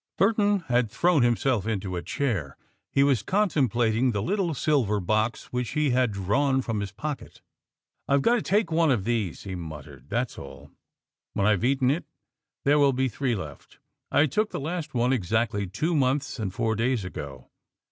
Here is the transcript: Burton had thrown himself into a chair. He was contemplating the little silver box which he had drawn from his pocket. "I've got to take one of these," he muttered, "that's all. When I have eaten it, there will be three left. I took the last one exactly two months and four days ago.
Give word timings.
Burton 0.17 0.61
had 0.61 0.89
thrown 0.89 1.21
himself 1.21 1.67
into 1.67 1.95
a 1.95 2.01
chair. 2.01 2.57
He 2.91 3.03
was 3.03 3.21
contemplating 3.21 4.09
the 4.13 4.23
little 4.23 4.55
silver 4.55 4.99
box 4.99 5.53
which 5.53 5.73
he 5.73 5.91
had 5.91 6.11
drawn 6.11 6.63
from 6.63 6.79
his 6.79 6.91
pocket. 6.91 7.43
"I've 8.07 8.23
got 8.23 8.33
to 8.33 8.41
take 8.41 8.71
one 8.71 8.89
of 8.89 9.03
these," 9.03 9.43
he 9.43 9.53
muttered, 9.53 10.09
"that's 10.09 10.39
all. 10.39 10.71
When 11.33 11.45
I 11.45 11.51
have 11.51 11.63
eaten 11.63 11.91
it, 11.91 12.05
there 12.63 12.79
will 12.79 12.93
be 12.93 13.09
three 13.09 13.35
left. 13.35 13.77
I 14.11 14.25
took 14.25 14.49
the 14.49 14.59
last 14.59 14.95
one 14.95 15.13
exactly 15.13 15.67
two 15.67 15.95
months 15.95 16.39
and 16.39 16.51
four 16.51 16.75
days 16.75 17.05
ago. 17.05 17.51